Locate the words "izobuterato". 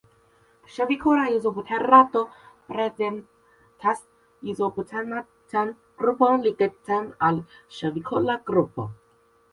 1.33-2.23